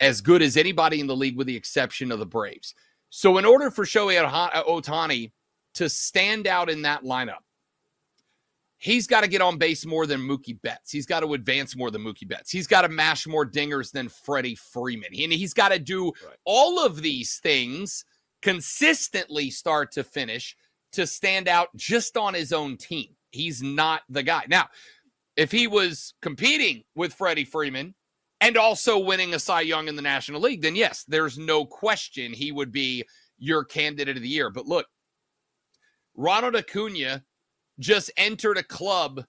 as 0.00 0.20
good 0.20 0.42
as 0.42 0.56
anybody 0.56 1.00
in 1.00 1.06
the 1.06 1.16
league, 1.16 1.36
with 1.36 1.46
the 1.46 1.56
exception 1.56 2.10
of 2.10 2.18
the 2.18 2.26
Braves. 2.26 2.74
So, 3.10 3.38
in 3.38 3.44
order 3.44 3.70
for 3.70 3.84
Shohei 3.84 4.24
Ohtani 4.66 5.32
to 5.74 5.88
stand 5.88 6.46
out 6.46 6.70
in 6.70 6.82
that 6.82 7.04
lineup, 7.04 7.44
he's 8.84 9.06
got 9.06 9.22
to 9.22 9.28
get 9.28 9.40
on 9.40 9.56
base 9.56 9.86
more 9.86 10.06
than 10.06 10.20
Mookie 10.20 10.60
Betts. 10.60 10.90
He's 10.90 11.06
got 11.06 11.20
to 11.20 11.32
advance 11.32 11.74
more 11.74 11.90
than 11.90 12.02
Mookie 12.02 12.28
Betts. 12.28 12.50
He's 12.50 12.66
got 12.66 12.82
to 12.82 12.90
mash 12.90 13.26
more 13.26 13.46
dingers 13.48 13.90
than 13.90 14.10
Freddie 14.10 14.56
Freeman. 14.56 15.08
And 15.08 15.32
he's 15.32 15.54
got 15.54 15.70
to 15.70 15.78
do 15.78 16.12
right. 16.22 16.36
all 16.44 16.84
of 16.84 17.00
these 17.00 17.38
things 17.38 18.04
consistently 18.42 19.48
start 19.48 19.90
to 19.92 20.04
finish 20.04 20.54
to 20.92 21.06
stand 21.06 21.48
out 21.48 21.68
just 21.76 22.18
on 22.18 22.34
his 22.34 22.52
own 22.52 22.76
team. 22.76 23.16
He's 23.30 23.62
not 23.62 24.02
the 24.10 24.22
guy. 24.22 24.44
Now, 24.48 24.68
if 25.34 25.50
he 25.50 25.66
was 25.66 26.12
competing 26.20 26.84
with 26.94 27.14
Freddie 27.14 27.46
Freeman 27.46 27.94
and 28.42 28.58
also 28.58 28.98
winning 28.98 29.32
a 29.32 29.38
Cy 29.38 29.62
Young 29.62 29.88
in 29.88 29.96
the 29.96 30.02
National 30.02 30.42
League, 30.42 30.60
then 30.60 30.76
yes, 30.76 31.06
there's 31.08 31.38
no 31.38 31.64
question 31.64 32.34
he 32.34 32.52
would 32.52 32.70
be 32.70 33.02
your 33.38 33.64
candidate 33.64 34.18
of 34.18 34.22
the 34.22 34.28
year. 34.28 34.50
But 34.50 34.66
look, 34.66 34.86
Ronald 36.14 36.54
Acuna 36.54 37.24
just 37.78 38.10
entered 38.16 38.58
a 38.58 38.62
club 38.62 39.24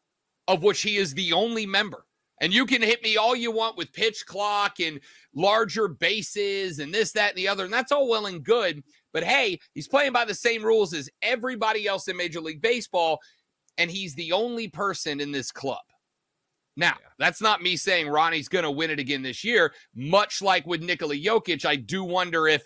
of 0.47 0.63
which 0.63 0.81
he 0.81 0.97
is 0.97 1.13
the 1.13 1.33
only 1.33 1.65
member. 1.65 2.05
And 2.41 2.53
you 2.53 2.65
can 2.65 2.81
hit 2.81 3.01
me 3.01 3.17
all 3.17 3.35
you 3.35 3.51
want 3.51 3.77
with 3.77 3.93
pitch 3.93 4.25
clock 4.25 4.79
and 4.79 4.99
larger 5.33 5.87
bases 5.87 6.79
and 6.79 6.93
this, 6.93 7.11
that, 7.13 7.29
and 7.29 7.37
the 7.37 7.47
other. 7.47 7.63
And 7.63 7.73
that's 7.73 7.91
all 7.91 8.09
well 8.09 8.25
and 8.25 8.43
good. 8.43 8.83
But 9.13 9.23
hey, 9.23 9.59
he's 9.73 9.87
playing 9.87 10.11
by 10.11 10.25
the 10.25 10.33
same 10.33 10.63
rules 10.63 10.93
as 10.93 11.09
everybody 11.21 11.87
else 11.87 12.07
in 12.07 12.17
Major 12.17 12.41
League 12.41 12.61
Baseball. 12.61 13.19
And 13.77 13.89
he's 13.89 14.15
the 14.15 14.33
only 14.33 14.67
person 14.67 15.21
in 15.21 15.31
this 15.31 15.51
club. 15.51 15.79
Now, 16.77 16.95
yeah. 16.99 17.07
that's 17.17 17.41
not 17.41 17.63
me 17.63 17.77
saying 17.77 18.09
Ronnie's 18.09 18.49
going 18.49 18.63
to 18.63 18.71
win 18.71 18.91
it 18.91 18.99
again 18.99 19.21
this 19.21 19.45
year. 19.45 19.73
Much 19.95 20.41
like 20.41 20.67
with 20.67 20.83
Nikola 20.83 21.15
Jokic, 21.15 21.65
I 21.65 21.77
do 21.77 22.03
wonder 22.03 22.47
if 22.47 22.65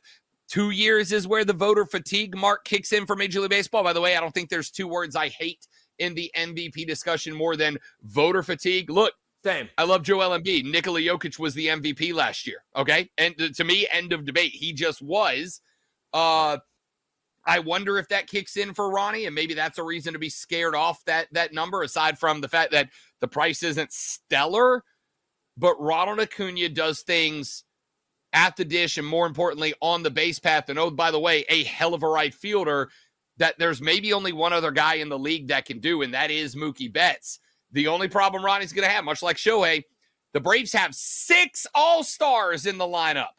Two 0.49 0.71
years 0.71 1.11
is 1.11 1.27
where 1.27 1.45
the 1.45 1.53
voter 1.53 1.85
fatigue 1.85 2.35
mark 2.35 2.65
kicks 2.65 2.91
in 2.91 3.05
for 3.05 3.15
Major 3.15 3.39
League 3.39 3.51
Baseball. 3.51 3.83
By 3.83 3.93
the 3.93 4.01
way, 4.01 4.17
I 4.17 4.19
don't 4.19 4.33
think 4.33 4.49
there's 4.49 4.71
two 4.71 4.87
words 4.87 5.15
I 5.15 5.27
hate 5.29 5.67
in 5.99 6.13
the 6.15 6.31
MVP 6.35 6.87
discussion 6.87 7.35
more 7.35 7.55
than 7.55 7.77
voter 8.03 8.43
fatigue. 8.43 8.89
Look, 8.89 9.13
same. 9.43 9.69
I 9.77 9.83
love 9.83 10.03
Joel 10.03 10.37
Embiid. 10.37 10.65
Nikola 10.65 10.99
Jokic 10.99 11.39
was 11.39 11.53
the 11.53 11.67
MVP 11.67 12.13
last 12.13 12.45
year. 12.45 12.63
Okay, 12.75 13.09
and 13.17 13.35
to 13.55 13.63
me, 13.63 13.87
end 13.91 14.11
of 14.11 14.25
debate. 14.25 14.51
He 14.51 14.73
just 14.73 15.01
was. 15.01 15.61
Uh, 16.13 16.57
I 17.45 17.59
wonder 17.59 17.97
if 17.97 18.09
that 18.09 18.27
kicks 18.27 18.57
in 18.57 18.73
for 18.73 18.91
Ronnie, 18.91 19.25
and 19.25 19.33
maybe 19.33 19.53
that's 19.53 19.77
a 19.77 19.83
reason 19.83 20.13
to 20.13 20.19
be 20.19 20.29
scared 20.29 20.75
off 20.75 21.03
that 21.05 21.27
that 21.31 21.53
number. 21.53 21.83
Aside 21.83 22.19
from 22.19 22.41
the 22.41 22.49
fact 22.49 22.73
that 22.73 22.89
the 23.21 23.29
price 23.29 23.63
isn't 23.63 23.93
stellar, 23.93 24.83
but 25.55 25.79
Ronald 25.79 26.19
Acuna 26.19 26.67
does 26.69 27.01
things 27.01 27.63
at 28.33 28.55
the 28.55 28.65
dish 28.65 28.97
and 28.97 29.07
more 29.07 29.25
importantly 29.25 29.73
on 29.81 30.03
the 30.03 30.11
base 30.11 30.39
path. 30.39 30.69
And 30.69 30.77
oh, 30.77 30.91
by 30.91 31.11
the 31.11 31.19
way, 31.19 31.45
a 31.49 31.63
hell 31.63 31.93
of 31.93 32.03
a 32.03 32.07
right 32.07 32.33
fielder 32.33 32.89
that 33.39 33.57
there's 33.57 33.81
maybe 33.81 34.13
only 34.13 34.31
one 34.31 34.53
other 34.53 34.71
guy 34.71 34.95
in 34.95 35.09
the 35.09 35.17
league 35.17 35.47
that 35.47 35.65
can 35.65 35.79
do, 35.79 36.01
and 36.01 36.13
that 36.13 36.29
is 36.29 36.55
Mookie 36.55 36.91
Betts. 36.91 37.39
The 37.71 37.87
only 37.87 38.07
problem 38.07 38.43
Ronnie's 38.43 38.73
going 38.73 38.87
to 38.87 38.93
have, 38.93 39.03
much 39.03 39.23
like 39.23 39.37
Shohei, 39.37 39.83
the 40.33 40.39
Braves 40.39 40.73
have 40.73 40.93
six 40.93 41.65
All 41.73 42.03
Stars 42.03 42.65
in 42.65 42.77
the 42.77 42.85
lineup. 42.85 43.29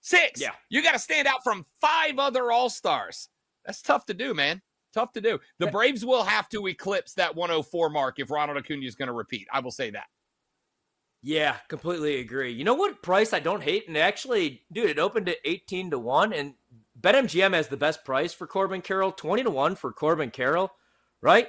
Six. 0.00 0.40
Yeah. 0.40 0.50
You 0.68 0.82
got 0.82 0.92
to 0.92 0.98
stand 0.98 1.28
out 1.28 1.44
from 1.44 1.66
five 1.80 2.18
other 2.18 2.50
All 2.50 2.68
Stars. 2.68 3.28
That's 3.64 3.82
tough 3.82 4.06
to 4.06 4.14
do, 4.14 4.34
man. 4.34 4.62
Tough 4.92 5.12
to 5.12 5.20
do. 5.20 5.38
The 5.58 5.68
Braves 5.68 6.04
will 6.04 6.24
have 6.24 6.48
to 6.50 6.66
eclipse 6.66 7.14
that 7.14 7.34
104 7.34 7.90
mark 7.90 8.18
if 8.18 8.30
Ronald 8.30 8.58
Acuna 8.58 8.84
is 8.84 8.94
going 8.94 9.06
to 9.06 9.12
repeat. 9.12 9.46
I 9.52 9.60
will 9.60 9.70
say 9.70 9.90
that. 9.90 10.06
Yeah, 11.22 11.56
completely 11.68 12.18
agree. 12.18 12.52
You 12.52 12.64
know 12.64 12.74
what 12.74 13.00
price 13.00 13.32
I 13.32 13.38
don't 13.38 13.62
hate? 13.62 13.86
And 13.86 13.96
actually, 13.96 14.62
dude, 14.72 14.90
it 14.90 14.98
opened 14.98 15.28
at 15.28 15.36
18 15.44 15.92
to 15.92 15.98
1, 15.98 16.32
and 16.32 16.54
BetMGM 17.02 17.52
has 17.52 17.68
the 17.68 17.76
best 17.76 18.04
price 18.04 18.32
for 18.32 18.46
Corbin 18.46 18.80
Carroll 18.80 19.12
20 19.12 19.42
to 19.42 19.50
1 19.50 19.74
for 19.74 19.92
Corbin 19.92 20.30
Carroll, 20.30 20.70
right? 21.20 21.48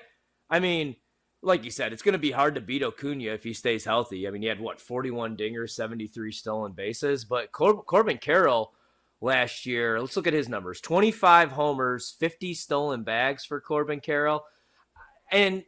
I 0.50 0.60
mean, 0.60 0.96
like 1.44 1.64
you 1.64 1.72
said, 1.72 1.94
it's 1.94 2.02
going 2.02 2.14
to 2.14 2.20
be 2.20 2.32
hard 2.32 2.56
to 2.56 2.62
beat 2.62 2.84
Acuna 2.84 3.34
if 3.34 3.44
he 3.44 3.54
stays 3.54 3.86
healthy. 3.86 4.28
I 4.28 4.32
mean, 4.32 4.42
he 4.42 4.48
had 4.48 4.60
what, 4.60 4.82
41 4.82 5.38
dingers, 5.38 5.72
73 5.72 6.32
stolen 6.32 6.72
bases, 6.72 7.26
but 7.26 7.52
Cor- 7.52 7.84
Corbin 7.84 8.18
Carroll 8.18 8.74
last 9.22 9.66
year, 9.66 10.00
let's 10.00 10.16
look 10.16 10.28
at 10.28 10.34
his 10.34 10.50
numbers 10.50 10.82
25 10.82 11.52
homers, 11.52 12.16
50 12.20 12.54
stolen 12.56 13.04
bags 13.04 13.46
for 13.46 13.62
Corbin 13.62 14.00
Carroll. 14.00 14.44
And 15.32 15.64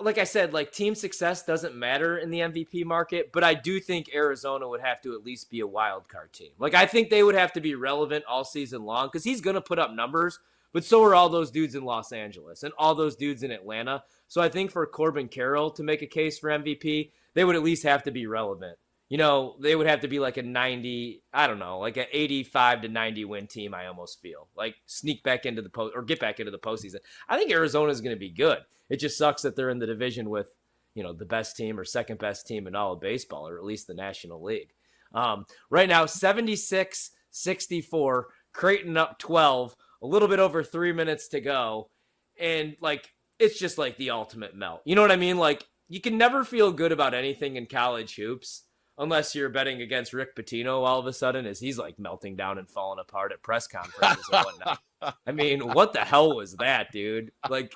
like 0.00 0.18
I 0.18 0.24
said, 0.24 0.52
like 0.52 0.70
team 0.70 0.94
success 0.94 1.44
doesn't 1.44 1.74
matter 1.74 2.18
in 2.18 2.30
the 2.30 2.40
MVP 2.40 2.84
market, 2.84 3.32
but 3.32 3.42
I 3.42 3.54
do 3.54 3.80
think 3.80 4.14
Arizona 4.14 4.68
would 4.68 4.80
have 4.80 5.00
to 5.02 5.14
at 5.14 5.24
least 5.24 5.50
be 5.50 5.60
a 5.60 5.66
wild 5.66 6.08
card 6.08 6.32
team. 6.32 6.50
Like 6.58 6.74
I 6.74 6.86
think 6.86 7.10
they 7.10 7.22
would 7.22 7.34
have 7.34 7.52
to 7.54 7.60
be 7.60 7.74
relevant 7.74 8.24
all 8.28 8.44
season 8.44 8.84
long 8.84 9.08
because 9.08 9.24
he's 9.24 9.40
going 9.40 9.54
to 9.54 9.60
put 9.60 9.78
up 9.78 9.92
numbers, 9.92 10.38
but 10.72 10.84
so 10.84 11.02
are 11.02 11.14
all 11.14 11.28
those 11.28 11.50
dudes 11.50 11.74
in 11.74 11.84
Los 11.84 12.12
Angeles 12.12 12.62
and 12.62 12.72
all 12.78 12.94
those 12.94 13.16
dudes 13.16 13.42
in 13.42 13.50
Atlanta. 13.50 14.04
So 14.28 14.40
I 14.40 14.48
think 14.48 14.70
for 14.70 14.86
Corbin 14.86 15.28
Carroll 15.28 15.70
to 15.72 15.82
make 15.82 16.02
a 16.02 16.06
case 16.06 16.38
for 16.38 16.50
MVP, 16.50 17.10
they 17.34 17.44
would 17.44 17.56
at 17.56 17.62
least 17.64 17.82
have 17.82 18.04
to 18.04 18.12
be 18.12 18.26
relevant. 18.26 18.78
You 19.08 19.16
know, 19.16 19.56
they 19.58 19.74
would 19.74 19.86
have 19.86 20.00
to 20.00 20.08
be 20.08 20.18
like 20.18 20.36
a 20.36 20.42
90, 20.42 21.22
I 21.32 21.46
don't 21.46 21.58
know, 21.58 21.78
like 21.78 21.96
an 21.96 22.06
85 22.12 22.82
to 22.82 22.88
90 22.88 23.24
win 23.24 23.46
team, 23.46 23.72
I 23.72 23.86
almost 23.86 24.20
feel. 24.20 24.48
Like 24.54 24.76
sneak 24.84 25.22
back 25.22 25.46
into 25.46 25.62
the 25.62 25.70
post 25.70 25.94
or 25.96 26.02
get 26.02 26.20
back 26.20 26.40
into 26.40 26.52
the 26.52 26.58
postseason. 26.58 26.98
I 27.28 27.38
think 27.38 27.50
Arizona 27.50 27.90
is 27.90 28.02
going 28.02 28.14
to 28.14 28.20
be 28.20 28.30
good. 28.30 28.58
It 28.90 28.98
just 28.98 29.16
sucks 29.16 29.42
that 29.42 29.56
they're 29.56 29.70
in 29.70 29.78
the 29.78 29.86
division 29.86 30.28
with, 30.28 30.48
you 30.94 31.02
know, 31.02 31.14
the 31.14 31.24
best 31.24 31.56
team 31.56 31.78
or 31.78 31.84
second 31.84 32.18
best 32.18 32.46
team 32.46 32.66
in 32.66 32.74
all 32.74 32.92
of 32.92 33.00
baseball, 33.00 33.48
or 33.48 33.56
at 33.56 33.64
least 33.64 33.86
the 33.86 33.94
National 33.94 34.42
League. 34.42 34.72
Um, 35.14 35.46
right 35.70 35.88
now, 35.88 36.04
76 36.04 37.10
64, 37.30 38.28
Creighton 38.52 38.96
up 38.96 39.18
12, 39.18 39.76
a 40.02 40.06
little 40.06 40.28
bit 40.28 40.38
over 40.38 40.62
three 40.62 40.92
minutes 40.92 41.28
to 41.28 41.40
go. 41.40 41.90
And 42.38 42.76
like, 42.80 43.12
it's 43.38 43.58
just 43.58 43.78
like 43.78 43.96
the 43.96 44.10
ultimate 44.10 44.54
melt. 44.54 44.82
You 44.84 44.94
know 44.94 45.02
what 45.02 45.12
I 45.12 45.16
mean? 45.16 45.38
Like, 45.38 45.66
you 45.88 46.00
can 46.00 46.18
never 46.18 46.44
feel 46.44 46.72
good 46.72 46.92
about 46.92 47.14
anything 47.14 47.56
in 47.56 47.66
college 47.66 48.16
hoops 48.16 48.64
unless 48.98 49.34
you're 49.34 49.48
betting 49.48 49.82
against 49.82 50.12
Rick 50.12 50.34
Pitino 50.34 50.86
all 50.86 50.98
of 50.98 51.06
a 51.06 51.12
sudden 51.12 51.46
as 51.46 51.60
he's 51.60 51.78
like 51.78 51.98
melting 51.98 52.36
down 52.36 52.58
and 52.58 52.68
falling 52.68 52.98
apart 52.98 53.32
at 53.32 53.42
press 53.42 53.66
conferences 53.66 54.24
and 54.32 54.44
whatnot. 54.44 54.80
I 55.26 55.32
mean, 55.32 55.60
what 55.60 55.92
the 55.92 56.00
hell 56.00 56.36
was 56.36 56.56
that, 56.56 56.90
dude? 56.90 57.30
Like, 57.48 57.72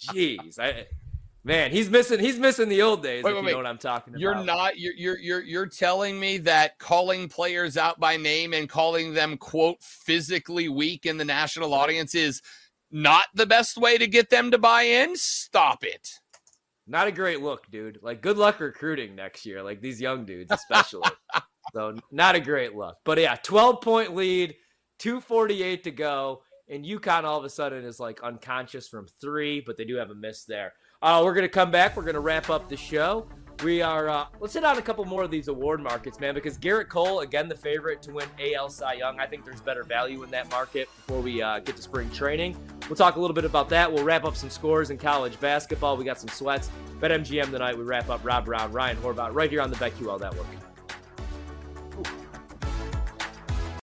jeez, 0.00 0.58
I 0.58 0.86
man, 1.44 1.70
he's 1.70 1.90
missing 1.90 2.18
he's 2.18 2.38
missing 2.38 2.68
the 2.68 2.82
old 2.82 3.02
days. 3.02 3.22
Wait, 3.22 3.34
wait, 3.34 3.44
you 3.44 3.50
know 3.50 3.56
what 3.58 3.66
I'm 3.66 3.78
talking 3.78 4.14
you're 4.16 4.32
about. 4.32 4.46
You're 4.46 4.54
not 4.54 4.78
you're 4.78 4.94
you're 4.94 5.18
you're 5.18 5.42
you're 5.42 5.66
telling 5.66 6.18
me 6.18 6.38
that 6.38 6.78
calling 6.78 7.28
players 7.28 7.76
out 7.76 8.00
by 8.00 8.16
name 8.16 8.54
and 8.54 8.68
calling 8.68 9.12
them 9.12 9.36
quote 9.36 9.82
physically 9.82 10.68
weak 10.68 11.04
in 11.06 11.18
the 11.18 11.24
national 11.24 11.74
audience 11.74 12.14
is 12.14 12.40
not 12.90 13.26
the 13.34 13.46
best 13.46 13.76
way 13.76 13.98
to 13.98 14.06
get 14.06 14.30
them 14.30 14.50
to 14.50 14.58
buy 14.58 14.82
in? 14.82 15.16
Stop 15.16 15.84
it. 15.84 16.20
Not 16.92 17.08
a 17.08 17.12
great 17.12 17.40
look, 17.40 17.68
dude. 17.70 17.98
Like, 18.02 18.20
good 18.20 18.36
luck 18.36 18.60
recruiting 18.60 19.16
next 19.16 19.46
year. 19.46 19.62
Like 19.62 19.80
these 19.80 19.98
young 19.98 20.26
dudes, 20.26 20.52
especially. 20.52 21.08
so 21.72 21.96
not 22.12 22.34
a 22.34 22.40
great 22.40 22.76
look. 22.76 22.98
But 23.02 23.18
yeah, 23.18 23.34
12 23.42 23.80
point 23.80 24.14
lead, 24.14 24.54
248 24.98 25.84
to 25.84 25.90
go. 25.90 26.42
And 26.68 26.84
UConn 26.84 27.24
all 27.24 27.38
of 27.38 27.44
a 27.44 27.50
sudden 27.50 27.84
is 27.84 27.98
like 27.98 28.22
unconscious 28.22 28.88
from 28.88 29.06
three, 29.20 29.62
but 29.64 29.78
they 29.78 29.84
do 29.84 29.96
have 29.96 30.10
a 30.10 30.14
miss 30.14 30.44
there. 30.44 30.74
Uh, 31.00 31.22
we're 31.24 31.34
going 31.34 31.42
to 31.42 31.48
come 31.48 31.70
back. 31.70 31.96
We're 31.96 32.02
going 32.02 32.14
to 32.14 32.20
wrap 32.20 32.50
up 32.50 32.68
the 32.68 32.76
show. 32.76 33.26
We 33.62 33.80
are, 33.80 34.08
uh, 34.08 34.26
let's 34.40 34.54
hit 34.54 34.64
on 34.64 34.78
a 34.78 34.82
couple 34.82 35.04
more 35.04 35.22
of 35.22 35.30
these 35.30 35.46
award 35.46 35.80
markets, 35.80 36.18
man, 36.18 36.34
because 36.34 36.58
Gerrit 36.58 36.88
Cole, 36.88 37.20
again, 37.20 37.48
the 37.48 37.54
favorite 37.54 38.02
to 38.02 38.12
win 38.12 38.28
AL 38.40 38.70
Cy 38.70 38.94
Young. 38.94 39.20
I 39.20 39.26
think 39.26 39.44
there's 39.44 39.60
better 39.60 39.84
value 39.84 40.24
in 40.24 40.30
that 40.32 40.50
market 40.50 40.88
before 41.06 41.20
we 41.20 41.40
uh, 41.40 41.60
get 41.60 41.76
to 41.76 41.82
spring 41.82 42.10
training. 42.10 42.56
We'll 42.88 42.96
talk 42.96 43.14
a 43.14 43.20
little 43.20 43.34
bit 43.34 43.44
about 43.44 43.68
that. 43.68 43.92
We'll 43.92 44.02
wrap 44.02 44.24
up 44.24 44.34
some 44.34 44.50
scores 44.50 44.90
in 44.90 44.98
college 44.98 45.38
basketball. 45.38 45.96
We 45.96 46.04
got 46.04 46.18
some 46.18 46.28
sweats. 46.28 46.70
BetMGM 47.00 47.52
tonight. 47.52 47.78
We 47.78 47.84
wrap 47.84 48.10
up 48.10 48.24
Rob 48.24 48.46
Brown, 48.46 48.72
Ryan 48.72 48.96
Horvat, 48.96 49.32
right 49.32 49.50
here 49.50 49.60
on 49.60 49.70
the 49.70 49.76
BetQL 49.76 50.20
Network. 50.20 50.71